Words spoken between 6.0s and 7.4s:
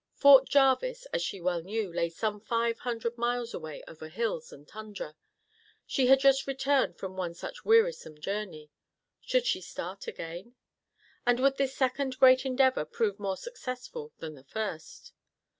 had just returned from one